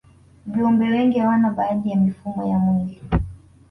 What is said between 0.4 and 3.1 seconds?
viumbe wengi hawana baadhi ya mifumo ya mwili